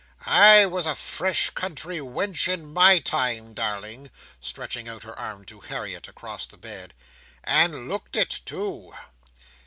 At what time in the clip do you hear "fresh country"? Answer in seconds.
0.95-1.97